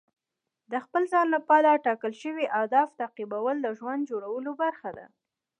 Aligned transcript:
د 0.71 0.73
خپل 0.85 1.03
ځان 1.13 1.27
لپاره 1.35 1.81
ټاکل 1.85 2.13
شوي 2.23 2.45
اهداف 2.59 2.87
تعقیبول 2.99 3.55
د 3.61 3.67
ژوند 3.79 4.01
جوړولو 4.11 4.51
برخه 4.63 4.89
ده. 4.97 5.05